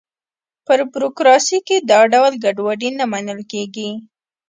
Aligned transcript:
په 0.65 0.73
بروکراسي 0.93 1.57
کې 1.67 1.77
دا 1.89 1.99
ډول 2.13 2.33
ګډوډي 2.43 2.89
نه 2.99 3.05
منل 3.11 3.39
کېږي. 3.51 3.89